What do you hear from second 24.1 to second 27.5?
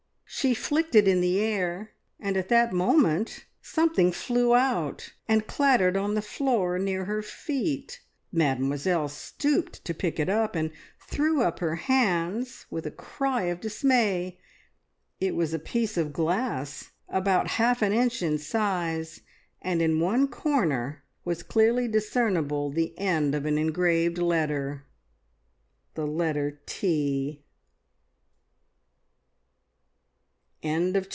letter the letter "T!"